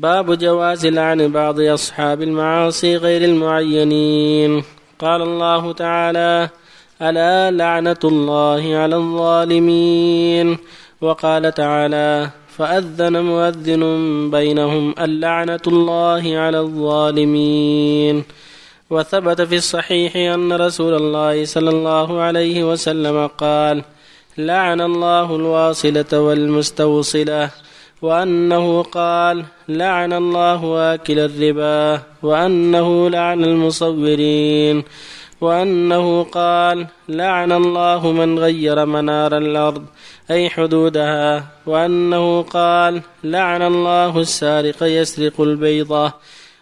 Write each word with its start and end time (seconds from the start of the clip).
باب 0.00 0.38
جواز 0.38 0.86
لعن 0.86 1.28
بعض 1.32 1.60
أصحاب 1.60 2.22
المعاصي 2.22 2.96
غير 2.96 3.24
المعينين. 3.24 4.62
قال 4.98 5.22
الله 5.22 5.72
تعالى 5.72 6.48
ألا 7.02 7.50
لعنة 7.50 8.02
الله 8.04 8.76
على 8.76 8.96
الظالمين؟ 8.96 10.58
وقال 11.00 11.54
تعالى 11.54 12.30
فأذن 12.56 13.22
مؤذن 13.22 13.82
بينهم 14.30 14.94
اللعنة 15.00 15.64
الله 15.66 16.38
على 16.38 16.60
الظالمين. 16.60 18.24
وثبت 18.90 19.40
في 19.40 19.56
الصحيح 19.56 20.16
أن 20.16 20.52
رسول 20.52 20.94
الله 20.94 21.44
صلى 21.44 21.70
الله 21.70 22.20
عليه 22.20 22.64
وسلم 22.64 23.26
قال 23.26 23.82
لعن 24.38 24.80
الله 24.80 25.36
الواصلة 25.36 26.12
والمستوصلة 26.12 27.50
وأنه 28.02 28.82
قال 28.82 29.44
لعن 29.68 30.12
الله 30.12 30.94
آكل 30.94 31.18
الربا 31.18 32.02
وأنه 32.22 33.10
لعن 33.10 33.44
المصورين 33.44 34.84
وأنه 35.40 36.22
قال 36.22 36.86
لعن 37.08 37.52
الله 37.52 38.12
من 38.12 38.38
غير 38.38 38.86
منار 38.86 39.38
الأرض 39.38 39.84
أي 40.30 40.50
حدودها 40.50 41.44
وأنه 41.66 42.42
قال 42.42 43.02
لعن 43.24 43.62
الله 43.62 44.20
السارق 44.20 44.82
يسرق 44.82 45.40
البيضة 45.40 46.12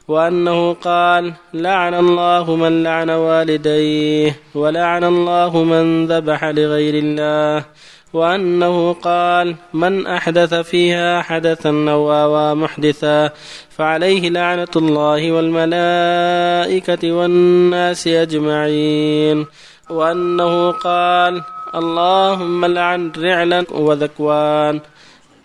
وأنه 0.09 0.73
قال 0.73 1.33
لعن 1.55 1.95
الله 1.95 2.57
من 2.57 2.83
لعن 2.83 3.11
والديه 3.11 4.37
ولعن 4.55 5.05
الله 5.05 5.65
من 5.65 6.07
ذبح 6.07 6.45
لغير 6.45 6.95
الله 6.95 7.65
وأنه 8.13 8.93
قال 8.93 9.57
من 9.75 10.07
أحدث 10.07 10.55
فيها 10.55 11.23
حدثا 11.23 11.69
أو 11.69 12.13
آوى 12.13 12.55
محدثا 12.55 13.31
فعليه 13.71 14.31
لعنة 14.31 14.69
الله 14.77 15.33
والملائكة 15.33 17.13
والناس 17.13 18.07
أجمعين. 18.07 19.47
وأنه 19.91 20.71
قال 20.71 21.43
اللهم 21.75 22.65
لعن 22.65 23.13
رعلا 23.19 23.65
وذكوان 23.71 24.81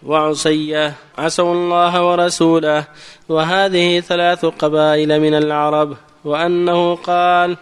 وعصية. 0.05 0.93
عسوا 1.17 1.53
الله 1.53 2.11
ورسوله. 2.11 2.83
وهذه 3.29 3.99
ثلاث 3.99 4.45
قبائل 4.45 5.19
من 5.19 5.33
العرب. 5.33 5.97
وأنه 6.25 6.95
قال 6.95 7.57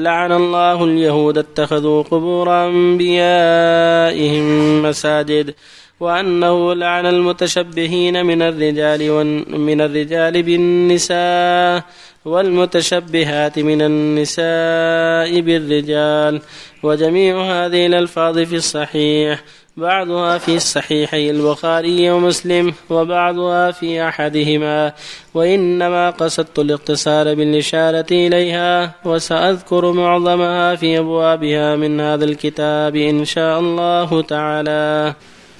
لعن 0.00 0.32
الله 0.32 0.84
اليهود 0.84 1.38
اتخذوا 1.38 2.02
قبور 2.02 2.66
أنبيائهم 2.66 4.42
مساجد 4.82 5.54
وأنه 6.00 6.74
لعن 6.74 7.06
المتشبهين 7.06 8.26
من 8.26 8.42
الرجال 8.42 9.12
من 9.58 9.80
الرجال 9.80 10.42
بالنساء 10.42 11.84
والمتشبهات 12.24 13.58
من 13.58 13.82
النساء 13.82 15.40
بالرجال 15.40 16.40
وجميع 16.82 17.42
هذه 17.42 17.86
الألفاظ 17.86 18.38
في 18.38 18.56
الصحيح. 18.56 19.44
بعضها 19.76 20.38
في 20.38 20.56
الصحيحي 20.56 21.30
البخاري 21.30 22.10
ومسلم 22.10 22.74
وبعضها 22.90 23.70
في 23.70 24.08
أحدهما 24.08 24.92
وإنما 25.34 26.10
قصدت 26.10 26.58
الاقتصار 26.58 27.34
بالإشارة 27.34 28.06
إليها 28.10 28.94
وسأذكر 29.04 29.92
معظمها 29.92 30.76
في 30.76 30.98
أبوابها 30.98 31.76
من 31.76 32.00
هذا 32.00 32.24
الكتاب 32.24 32.96
إن 32.96 33.24
شاء 33.24 33.60
الله 33.60 34.22
تعالى. 34.22 35.14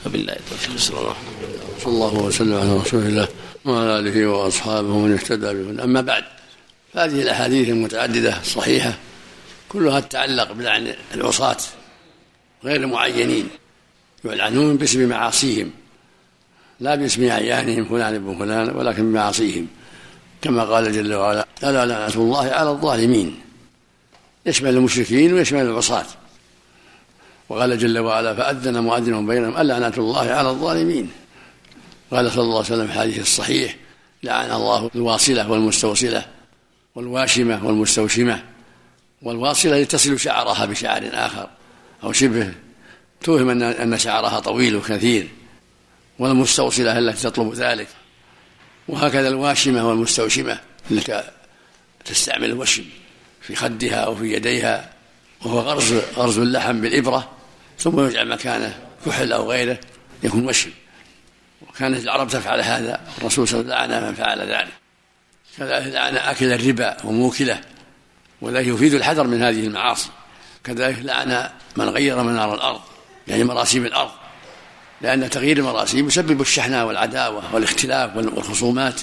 وبالله 0.07 0.33
التوفيق 0.33 0.77
صلى 0.77 0.99
الله. 0.99 1.15
صلى 1.79 1.93
الله 1.93 2.23
وسلم 2.23 2.55
على 2.55 2.77
رسول 2.77 3.03
الله 3.03 3.29
وعلى 3.65 3.99
آله 3.99 4.27
وأصحابه 4.27 4.99
من 4.99 5.13
اهتدى 5.13 5.47
بهن 5.47 5.81
أما 5.81 6.01
بعد 6.01 6.25
فهذه 6.95 7.23
الأحاديث 7.23 7.69
المتعددة 7.69 8.41
الصحيحة 8.41 8.95
كلها 9.69 10.01
تتعلق 10.01 10.53
بلعن 10.53 10.95
العصاة 11.15 11.57
غير 12.65 12.77
المعينين 12.77 13.49
يلعنون 14.33 14.77
باسم 14.77 15.09
معاصيهم 15.09 15.71
لا 16.81 16.95
باسم 16.95 17.25
أعيانهم 17.25 17.85
فلان 17.85 18.15
ابن 18.15 18.39
فلان 18.39 18.77
ولكن 18.77 19.13
بمعاصيهم 19.13 19.67
كما 20.43 20.65
قال 20.65 20.93
جل 20.93 21.15
وعلا 21.15 21.47
ألا 21.63 21.87
لعنة 21.87 22.15
الله 22.15 22.51
على 22.51 22.71
الظالمين. 22.71 23.41
يشمل 24.47 24.71
المشركين 24.71 25.35
ويشمل 25.35 25.61
العصاة. 25.61 26.07
وقال 27.49 27.79
جل 27.79 27.99
وعلا 27.99 28.35
فأذن 28.35 28.83
مؤذن 28.83 29.27
بينهم 29.27 29.57
اللعنة 29.57 29.93
الله 29.99 30.31
على 30.31 30.51
الظالمين. 30.51 31.11
قال 32.11 32.33
صلى 32.33 32.43
الله 32.43 32.57
عليه 32.57 32.67
وسلم 32.67 32.87
في 32.87 32.93
الحديث 32.93 33.21
الصحيح 33.21 33.77
لعن 34.23 34.53
الله 34.53 34.91
الواصلة 34.95 35.51
والمستوصلة 35.51 36.25
والواشمة 36.95 37.67
والمستوشمة 37.67 38.43
والواصلة 39.23 39.85
تصل 39.85 40.21
شعرها 40.21 40.67
بشعر 40.67 41.03
آخر 41.13 41.49
أو 42.05 42.13
شبه 42.13 42.53
توهم 43.27 43.51
أن 43.51 43.63
أن 43.63 43.99
شعرها 43.99 44.41
طويل 44.41 44.77
وكثير 44.77 45.29
والمستوصلة 46.19 46.99
التي 46.99 47.23
تطلب 47.23 47.55
ذلك؟ 47.55 47.89
وهكذا 48.89 49.29
الواشمة 49.29 49.89
والمستوشمة 49.89 50.59
التي 50.91 51.23
تستعمل 52.05 52.45
الوشم 52.45 52.85
في 53.41 53.57
خدها 53.57 53.97
أو 53.97 54.17
في 54.17 54.33
يديها 54.33 54.93
وهو 55.45 55.61
غرز 55.61 55.93
غرز 56.17 56.39
اللحم 56.39 56.81
بالإبرة 56.81 57.31
ثم 57.79 58.07
يجعل 58.07 58.29
مكانه 58.29 58.79
كحل 59.07 59.33
أو 59.33 59.51
غيره 59.51 59.79
يكون 60.23 60.49
وشم. 60.49 60.71
وكانت 61.69 62.05
العرب 62.05 62.29
تفعل 62.29 62.61
هذا 62.61 63.01
الرسول 63.19 63.49
صلى 63.49 63.61
الله 63.61 63.75
عليه 63.75 63.85
وسلم 63.85 64.01
لعن 64.01 64.09
من 64.09 64.15
فعل 64.15 64.41
ذلك. 64.41 64.73
كذلك 65.59 65.95
لعن 65.95 66.17
آكل 66.17 66.53
الربا 66.53 66.97
وموكله 67.05 67.61
وذلك 68.41 68.67
يفيد 68.67 68.95
الحذر 68.95 69.27
من 69.27 69.43
هذه 69.43 69.67
المعاصي. 69.67 70.09
كذلك 70.65 70.99
لعن 71.03 71.51
من 71.77 71.89
غير 71.89 72.23
منار 72.23 72.55
الأرض. 72.55 72.81
يعني 73.29 73.45
مراسيم 73.45 73.87
الأرض 73.87 74.11
لأن 75.01 75.31
تغيير 75.31 75.59
المراسيم 75.59 76.07
يسبب 76.07 76.41
الشحناء 76.41 76.87
والعداوة 76.87 77.55
والاختلاف 77.55 78.17
والخصومات. 78.17 79.01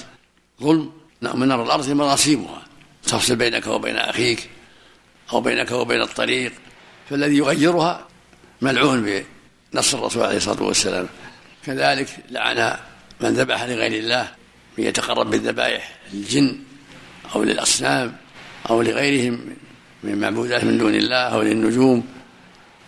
ظلم 0.62 0.92
منار 1.22 1.62
الأرض 1.62 1.90
مراسيمها. 1.90 2.62
تفصل 3.02 3.36
بينك 3.36 3.66
وبين 3.66 3.96
أخيك 3.96 4.50
أو 5.32 5.40
بينك 5.40 5.72
وبين 5.72 6.02
الطريق. 6.02 6.52
فالذي 7.10 7.36
يغيرها 7.36 8.08
ملعون 8.62 9.24
بنص 9.72 9.94
الرسول 9.94 10.22
عليه 10.22 10.36
الصلاة 10.36 10.62
والسلام. 10.62 11.08
كذلك 11.66 12.08
لعن 12.30 12.76
من 13.20 13.28
ذبح 13.28 13.62
لغير 13.62 13.92
الله 13.92 14.28
من 14.78 14.84
يتقرب 14.84 15.30
بالذبائح 15.30 15.92
للجن 16.12 16.58
أو 17.34 17.42
للأصنام 17.42 18.16
أو 18.70 18.82
لغيرهم 18.82 19.56
من 20.02 20.20
معبودات 20.20 20.64
من 20.64 20.78
دون 20.78 20.94
الله 20.94 21.16
أو 21.16 21.42
للنجوم. 21.42 22.13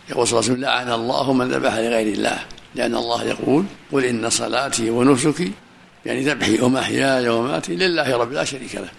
يقول 0.09 0.27
صلى 0.27 0.39
الله 0.39 0.49
عليه 0.49 0.53
وسلم 0.53 0.61
لعن 0.61 0.99
الله 1.01 1.33
من 1.33 1.51
ذبح 1.51 1.73
لغير 1.73 2.13
الله. 2.13 2.39
لأن 2.75 2.95
الله 2.95 3.23
يقول 3.23 3.65
قل 3.91 4.05
إن 4.05 4.29
صلاتي 4.29 4.89
ونسكي 4.89 5.51
يعني 6.05 6.21
ذبحي 6.21 6.61
ومحياي 6.61 7.29
ومماتي 7.29 7.75
لله 7.75 8.17
رب 8.17 8.31
لا 8.31 8.43
شريك 8.43 8.75
له. 8.75 8.89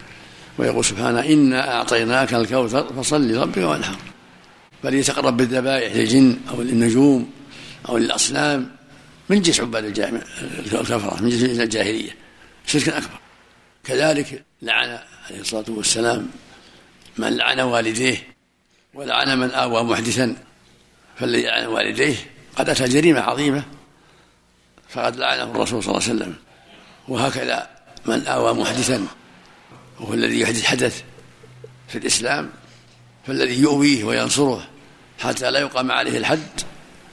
ويقول 0.59 0.85
سبحانه 0.85 1.21
إنا 1.21 1.75
أعطيناك 1.75 2.35
الكوثر 2.35 2.93
فصل 2.93 3.29
لربك 3.29 3.57
وانحر. 3.57 3.97
فليتقرب 4.83 5.37
بالذبائح 5.37 5.95
للجن 5.95 6.37
أو 6.51 6.63
للنجوم 6.63 7.31
أو 7.89 7.99
للأصنام 7.99 8.71
من 9.29 9.43
جنس 9.43 9.61
عباد 9.61 9.85
الكفرة 10.73 11.23
من 11.23 11.29
جنس 11.29 11.61
الجاهلية. 11.61 12.11
شرك 12.67 12.89
أكبر. 12.89 13.19
كذلك 13.85 14.45
لعن 14.63 14.99
عليه 15.29 15.41
الصلاة 15.41 15.65
والسلام 15.69 16.29
من 17.19 17.37
لعن 17.37 17.61
والديه 17.61 18.27
ولعن 18.95 19.39
من 19.39 19.51
آوى 19.51 19.83
محدثا. 19.83 20.37
فالذي 21.21 21.43
لعن 21.43 21.67
والديه 21.67 22.17
قد 22.57 22.71
أتى 22.71 22.85
جريمة 22.85 23.21
عظيمة 23.21 23.63
فقد 24.89 25.17
لعنه 25.17 25.43
الرسول 25.43 25.83
صلى 25.83 25.95
الله 25.95 26.09
عليه 26.09 26.15
وسلم. 26.15 26.35
وهكذا 27.09 27.69
من 28.07 28.27
آوى 28.27 28.55
محدثا 28.55 29.07
وهو 30.01 30.15
الذي 30.15 30.41
يحدث 30.41 30.65
حدث 30.65 31.03
في 31.89 31.99
الإسلام 31.99 32.51
فالذي 33.27 33.61
يؤويه 33.61 34.05
وينصره 34.05 34.69
حتى 35.19 35.51
لا 35.51 35.59
يقام 35.61 35.93
عليه 35.93 36.19
الحد 36.19 36.61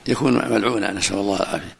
يكون 0.08 0.34
ملعونا 0.34 0.92
نسأل 0.92 1.16
الله 1.16 1.36
العافية. 1.36 1.76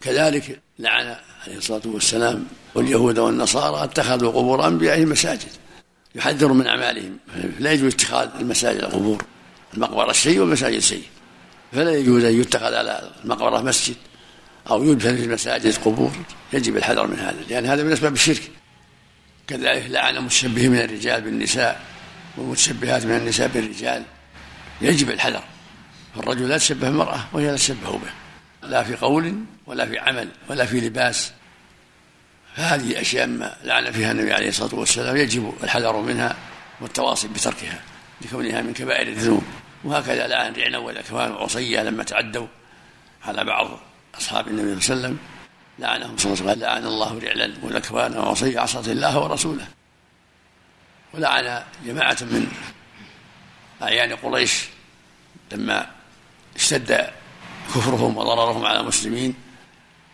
كذلك 0.00 0.60
لعن 0.78 1.16
عليه 1.46 1.56
الصلاة 1.56 1.82
والسلام 1.84 2.46
واليهود 2.74 3.18
والنصارى 3.18 3.84
اتخذوا 3.84 4.32
قبور 4.32 4.66
أنبيائهم 4.66 5.08
مساجد 5.08 5.48
يحذر 6.14 6.52
من 6.52 6.66
أعمالهم. 6.66 7.18
لا 7.58 7.72
يجوز 7.72 7.94
اتخاذ 7.94 8.28
المساجد 8.40 8.80
القبور 8.80 9.24
المقبرة 9.74 10.12
شيء 10.12 10.40
والمساجد 10.40 10.78
شيء 10.78 11.02
فلا 11.72 11.96
يجوز 11.96 12.24
أن 12.24 12.40
يتخذ 12.40 12.74
على 12.74 13.10
المقبرة 13.24 13.62
مسجد 13.62 13.96
أو 14.70 14.84
يدفن 14.84 15.16
في 15.16 15.24
المساجد 15.24 15.76
قبور 15.76 16.12
يجب 16.52 16.76
الحذر 16.76 17.06
من 17.06 17.18
هذا 17.18 17.36
لأن 17.48 17.66
هذا 17.66 17.82
من 17.82 17.92
أسباب 17.92 18.12
الشرك. 18.12 18.50
كذلك 19.46 19.86
لعن 19.90 20.16
المتشبه 20.16 20.68
من 20.68 20.78
الرجال 20.78 21.20
بالنساء 21.20 21.80
والمتشبهات 22.36 23.04
من 23.04 23.16
النساء 23.16 23.48
بالرجال. 23.48 24.02
يجب 24.80 25.10
الحذر. 25.10 25.42
فالرجل 26.16 26.48
لا 26.48 26.56
يتشبه 26.56 26.88
المرأة 26.88 27.20
وهي 27.32 27.46
لا 27.46 27.56
تشبه 27.56 27.92
به 27.92 28.68
لا 28.68 28.82
في 28.82 28.96
قول 28.96 29.34
ولا 29.66 29.86
في 29.86 29.98
عمل 29.98 30.28
ولا 30.48 30.66
في 30.66 30.80
لباس. 30.80 31.32
فهذه 32.56 33.00
أشياء 33.00 33.26
ما 33.26 33.56
لعن 33.64 33.92
فيها 33.92 34.12
النبي 34.12 34.32
عليه 34.32 34.48
الصلاة 34.48 34.74
والسلام. 34.74 35.16
يجب 35.16 35.52
الحذر 35.62 36.00
منها 36.00 36.36
والتواصي 36.80 37.28
بتركها 37.28 37.80
لكونها 38.20 38.62
من 38.62 38.72
كبائر 38.72 39.08
الذنوب. 39.08 39.44
وهكذا 39.84 40.26
لعن 40.26 40.52
رعنا 40.52 40.78
والأكوان 40.78 41.32
وعصية 41.32 41.82
لما 41.82 42.04
تعدوا 42.04 42.46
على 43.24 43.44
بعض 43.44 43.80
أصحاب 44.18 44.48
النبي 44.48 44.80
صلى 44.80 44.94
الله 44.94 45.06
عليه 45.06 45.16
وسلم. 45.16 45.18
لعنهم 45.78 46.16
صلى 46.16 46.32
الله 46.32 46.42
عليه 46.42 46.52
وسلم. 46.52 46.62
لعن 46.62 46.86
الله 46.86 47.18
رعلا 47.18 47.54
والأكوان 47.62 48.16
وعصية 48.16 48.60
عصت 48.60 48.88
الله 48.88 49.18
ورسوله. 49.18 49.66
ولعن 51.14 51.62
جماعة 51.86 52.16
من 52.20 52.52
أعيان 53.82 54.16
قريش 54.16 54.64
لما 55.52 55.86
اشتد 56.56 57.10
كفرهم 57.74 58.16
وضررهم 58.16 58.66
على 58.66 58.80
المسلمين. 58.80 59.34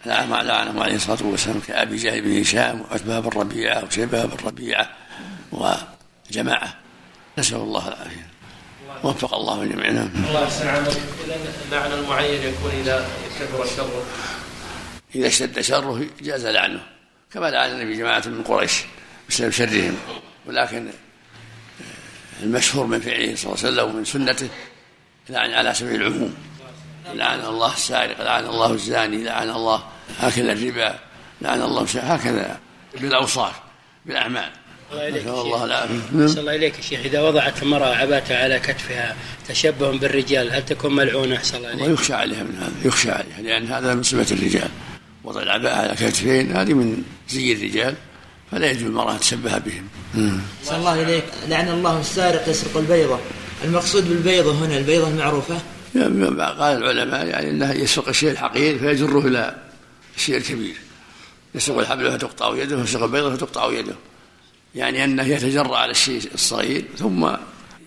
لعنهم 0.07 0.81
عليه 0.83 0.95
الصلاة 0.95 1.23
والسلام 1.23 1.61
كأبي 1.61 1.97
جهل 1.97 2.21
بن 2.21 2.41
هشام 2.41 2.81
وعتبة 2.81 3.21
بن 3.21 3.41
ربيعة 3.41 3.85
وشيبة 3.85 4.25
بن 4.25 4.47
ربيعة 4.47 4.91
وجماعة. 5.53 6.75
نسأل 7.39 7.57
الله 7.57 7.89
العافية. 7.89 8.34
وفق 9.05 9.35
الله 9.35 9.65
جميعنا 9.65 10.11
الله 10.29 10.43
يحسن 10.43 10.69
عملك. 10.69 11.01
إذا 11.25 11.37
اللعن 11.67 11.93
المعين 11.93 12.43
يكون 12.43 12.71
إذا 12.71 13.09
كثر 13.41 13.67
شره 13.77 14.03
إذا 15.15 15.27
اشتد 15.27 15.61
شره 15.61 16.07
جاز 16.21 16.47
لعنه 16.47 16.83
كما 17.33 17.51
لعن 17.51 17.71
النبي 17.71 17.97
جماعة 17.97 18.23
من 18.27 18.43
قريش 18.43 18.85
بسبب 19.29 19.51
شرهم. 19.51 19.97
ولكن 20.47 20.91
المشهور 22.43 22.87
من 22.87 23.01
فعله 23.01 23.37
صلى 23.37 23.53
الله 23.53 23.65
عليه 23.65 23.73
وسلم 23.73 23.95
ومن 23.95 24.05
سنته 24.05 24.49
لعن 25.29 25.51
على 25.51 25.75
سبيل 25.75 26.03
العموم. 26.03 26.35
لعن 27.15 27.41
الله 27.41 27.73
السارق 27.73 28.21
لعن 28.21 28.47
الله 28.47 28.73
الزاني 28.73 29.25
لعن 29.25 29.51
الله 29.51 29.85
اكل 30.21 30.51
الربا 30.51 30.99
لعن 31.41 31.63
الله 31.63 31.87
هكذا 31.95 32.61
بالأوصاف 32.95 33.55
بالأعمال. 34.07 34.51
نسأل 34.93 35.29
الله 35.29 35.65
العافية. 35.65 35.95
نسأل 36.15 36.39
الله 36.39 36.55
إليك 36.55 36.77
يا 36.77 36.83
شيخ. 36.83 37.01
إذا 37.05 37.21
وضعت 37.21 37.63
المرأة 37.63 37.95
عباتها 37.95 38.45
على 38.45 38.59
كتفها 38.59 39.17
تشبها 39.49 39.91
بالرجال 39.91 40.53
هل 40.53 40.65
تكون 40.65 40.97
ملعونة؟ 40.97 41.37
أحسن 41.37 41.57
الله 41.57 41.73
إليك. 41.73 41.89
ويخشى 41.89 42.15
عليها 42.15 42.43
من 42.43 42.57
هذا 42.57 42.73
يخشى 42.85 43.11
عليها 43.11 43.43
لأن 43.43 43.67
هذا 43.67 43.95
من 43.95 44.03
صفة 44.03 44.35
الرجال. 44.35 44.69
وضع 45.25 45.43
العباءة 45.43 45.75
على 45.75 45.95
كتفين 45.95 46.57
هذه 46.57 46.73
من 46.73 47.03
زي 47.29 47.53
الرجال 47.53 47.95
فلا 48.53 48.71
يجوز 48.71 48.83
المرأة 48.83 49.17
تشبه 49.17 49.59
بهم. 49.59 49.89
صلى 50.65 50.77
الله 50.77 51.03
إليك. 51.03 51.25
لعن 51.49 51.69
الله 51.69 52.01
السارق 52.01 52.49
يسرق 52.49 52.77
البيضة. 52.77 53.19
المقصود 53.65 54.09
بالبيضة 54.09 54.53
هنا 54.53 54.79
البيضة 54.79 55.09
المعروفة؟ 55.09 55.59
قال 55.95 56.83
العلماء 56.83 57.27
يعني 57.27 57.51
انه 57.51 57.73
يسرق 57.73 58.09
الشيء 58.09 58.31
الحقير 58.31 58.79
فيجره 58.79 59.27
إلى 59.27 59.57
الشيء 60.17 60.37
الكبير. 60.37 60.77
يسرق 61.55 61.79
الحبل 61.79 62.13
فتقطع 62.13 62.57
يده 62.57 62.77
ويسرق 62.77 63.03
البيضة 63.03 63.37
فتقطع 63.37 63.73
يده. 63.73 63.95
يعني 64.75 65.05
أنه 65.05 65.23
يتجرأ 65.23 65.77
على 65.77 65.91
الشيء 65.91 66.23
الصغير 66.35 66.85
ثم 66.99 67.31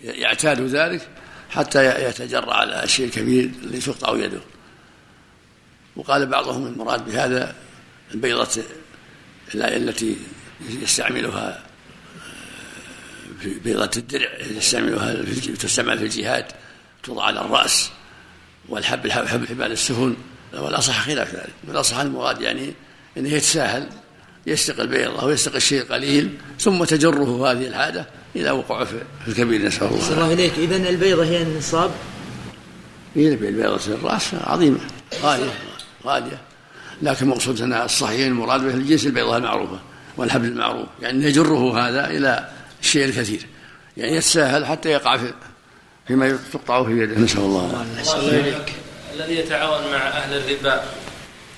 يعتاد 0.04 0.62
ذلك 0.62 1.08
حتى 1.50 2.10
يتجرأ 2.10 2.54
على 2.54 2.84
الشيء 2.84 3.06
الكبير 3.06 3.50
الذي 3.64 3.80
تقطع 3.80 4.16
يده 4.16 4.42
وقال 5.96 6.26
بعضهم 6.26 6.68
المراد 6.68 7.06
بهذا 7.06 7.56
البيضة 8.14 8.64
التي 9.56 10.18
يستعملها 10.70 11.64
في 13.42 13.60
بيضة 13.60 13.92
الدرع 13.98 14.30
يستعملها 14.40 15.14
تستعمل 15.60 15.98
في 15.98 16.04
الجهاد 16.04 16.46
توضع 17.04 17.24
على 17.24 17.42
الرأس 17.42 17.90
والحب 18.70 19.10
حب 19.10 19.46
حبال 19.46 19.72
السفن 19.72 20.16
والأصح 20.54 21.06
خلاف 21.06 21.36
ذلك. 21.36 21.54
والأصح 21.68 21.98
المراد 21.98 22.42
يعني 22.42 22.74
أنه 23.18 23.30
يتساهل 23.30 23.90
يستقي 24.48 24.82
البيضة 24.84 25.26
ويستقي 25.26 25.58
الشيء 25.58 25.82
القليل 25.82 26.30
ثم 26.60 26.84
تجره 26.84 27.52
هذه 27.52 27.68
الحاجة 27.68 28.06
إلى 28.36 28.52
وقوعه 28.52 28.86
في 28.86 29.02
الكبير 29.28 29.66
نسأل 29.66 29.88
الله 29.88 30.12
الله 30.14 30.34
إليك. 30.34 30.54
إذا 30.58 30.90
البيضة 30.90 31.26
هي 31.26 31.42
النصاب؟ 31.42 31.92
هي 33.16 33.28
البيضة 33.28 33.80
الرأس 33.88 34.34
عظيمة. 34.34 34.80
غالية 35.22 35.54
غالية. 36.06 36.42
لكن 37.02 37.28
مقصود 37.28 37.62
هنا 37.62 37.86
الصحيح 37.86 38.26
المراد 38.28 38.64
به 38.64 38.74
الجنس 38.74 39.06
البيضة 39.06 39.38
المعروفة 39.38 39.80
والحبل 40.18 40.48
المعروف. 40.48 40.88
يعني 41.02 41.26
يجره 41.26 41.80
هذا 41.80 42.10
إلى 42.10 42.50
الشيء 42.82 43.06
الكثير. 43.06 43.46
يعني 43.98 44.16
يتساهل 44.16 44.66
حتى 44.66 44.90
يقع 44.90 45.18
في 45.18 45.34
فيما 46.08 46.38
تقطع 46.54 46.84
في 46.84 46.92
يده. 46.92 47.20
نسأل 47.20 47.40
الله. 47.40 47.86
العافية 48.04 48.66
الذي 49.16 49.36
يتعاون 49.36 49.92
مع 49.92 49.98
أهل 49.98 50.38
الربا 50.38 50.84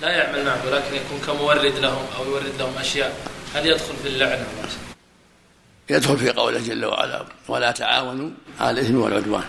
لا 0.00 0.08
يعمل 0.08 0.44
معه 0.44 0.66
ولكن 0.66 0.94
يكون 0.94 1.20
كمورد 1.26 1.78
لهم 1.78 2.06
أو 2.16 2.24
يورد 2.24 2.52
لهم 2.58 2.78
أشياء. 2.78 3.16
هل 3.54 3.66
يدخل 3.66 3.94
في 4.02 4.08
اللعنة؟ 4.08 4.46
يدخل 5.90 6.18
في 6.18 6.30
قوله 6.30 6.60
جل 6.60 6.84
وعلا 6.84 7.24
ولا 7.48 7.70
تعاونوا 7.70 8.30
على 8.60 8.80
الإثم 8.80 8.96
والعدوان. 8.96 9.44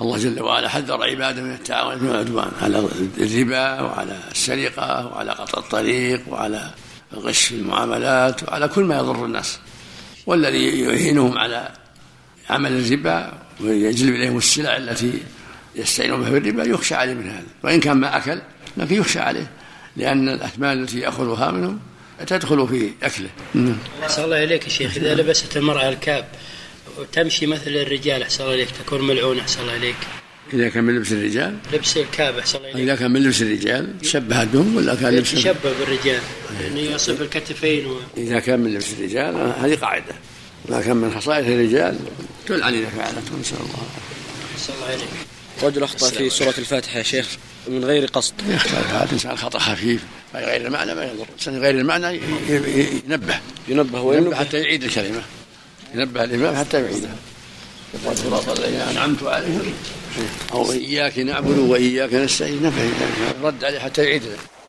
الله 0.00 0.18
جل 0.18 0.42
وعلا 0.42 0.68
حذر 0.68 1.02
عباده 1.02 1.42
من 1.42 1.52
التعاون 1.52 2.06
والعدوان 2.06 2.50
على 2.62 2.88
الربا 3.18 3.80
وعلى 3.80 4.18
السرقة 4.30 5.06
وعلى 5.06 5.32
قطع 5.32 5.58
الطريق 5.58 6.20
وعلى 6.28 6.70
الغش 7.12 7.44
في 7.44 7.54
المعاملات 7.54 8.48
وعلى 8.48 8.68
كل 8.68 8.82
ما 8.82 8.98
يضر 8.98 9.24
الناس. 9.24 9.58
والذي 10.26 10.80
يعينهم 10.80 11.38
على 11.38 11.68
عمل 12.50 12.72
الربا 12.72 13.32
ويجلب 13.60 14.14
إليهم 14.14 14.38
السلع 14.38 14.76
التي 14.76 15.22
يستعينون 15.76 16.20
بها 16.20 16.30
في 16.30 16.36
الربا 16.36 16.64
يخشى 16.64 16.94
عليه 16.94 17.14
من 17.14 17.30
هذا. 17.30 17.46
وإن 17.62 17.80
كان 17.80 17.96
ما 17.96 18.16
أكل 18.16 18.40
لكن 18.76 18.94
يخشى 18.94 19.18
عليه. 19.18 19.50
لأن 19.96 20.28
الاثمان 20.28 20.82
التي 20.82 21.00
يأخذها 21.00 21.50
منهم 21.50 21.80
تدخل 22.26 22.68
في 22.68 22.90
أكله. 23.02 23.30
أحسن 24.02 24.24
الله 24.24 24.44
إليك 24.44 24.64
يا 24.64 24.68
شيخ. 24.68 24.96
إذا 24.96 25.14
لبست 25.14 25.56
المرأة 25.56 25.88
الكاب 25.88 26.28
وتمشي 26.98 27.46
مثل 27.46 27.70
الرجال. 27.70 28.22
أحسن 28.22 28.44
الله 28.44 28.54
إليك. 28.54 28.68
تكون 28.70 29.06
ملعونة. 29.06 29.40
أحسن 29.40 29.60
الله 29.60 29.76
إليك. 29.76 29.96
إذا 30.52 30.68
كان 30.68 30.84
من 30.84 30.96
لبس 30.96 31.12
الرجال؟ 31.12 31.56
لبس 31.72 31.96
الكعبة 31.96 32.44
صلى 32.44 32.58
الله 32.58 32.70
عليه 32.70 32.84
إذا 32.84 32.96
كان 32.96 33.10
من 33.10 33.22
لبس 33.22 33.42
الرجال 33.42 33.94
شبهت 34.02 34.48
بهم 34.48 34.76
ولا 34.76 34.94
كان 34.94 35.14
لبس 35.14 35.32
تشبه 35.32 35.72
بالرجال. 35.78 36.20
يعني 36.62 36.90
يصف 36.90 37.20
الكتفين 37.20 37.86
و... 37.86 37.96
إذا 38.16 38.40
كان 38.40 38.60
من 38.60 38.74
لبس 38.74 38.92
الرجال 38.92 39.54
هذه 39.60 39.74
قاعدة. 39.74 40.14
ما 40.68 40.80
كان 40.80 40.96
من 40.96 41.10
خصائص 41.10 41.46
الرجال 41.46 41.98
تلعن 42.46 42.74
إذا 42.74 42.88
فعلته 42.88 43.40
نسأل 43.40 43.56
الله. 43.56 43.86
نسأل 44.56 44.74
الله 44.74 44.86
عليك 44.86 45.08
رجل 45.62 45.82
أخطأ 45.82 46.10
في 46.10 46.30
سورة 46.30 46.54
الفاتحة 46.58 46.98
يا 46.98 47.02
شيخ 47.02 47.26
من 47.68 47.84
غير 47.84 48.06
قصد. 48.06 48.34
هذا 48.42 49.04
الإنسان 49.04 49.36
خطأ 49.36 49.58
خفيف 49.58 50.02
غير 50.34 50.66
المعنى 50.66 50.94
ما 50.94 51.04
يضر. 51.04 51.24
الإنسان 51.28 51.58
غير 51.58 51.74
المعنى 51.74 52.20
ينبه. 53.08 53.40
ينبه 53.68 54.00
وينبه. 54.00 54.36
حتى 54.36 54.58
يعيد 54.58 54.84
الكلمة. 54.84 55.22
ينبه 55.94 56.24
الإمام 56.24 56.56
حتى 56.56 56.82
يعيدها 56.82 57.16
يقول 57.94 58.16
صراط 58.16 58.58
الذين 58.58 58.80
أنعمت 58.80 59.22
عليهم 59.22 59.72
أو 60.52 60.72
إياك 60.72 61.18
نعبد 61.18 61.58
وإياك 61.58 62.14
نستعين. 62.14 62.62
نفهم 62.62 62.92
رد 63.42 63.64
عليه 63.64 63.78
حتى 63.78 64.04
يعيد. 64.04 64.22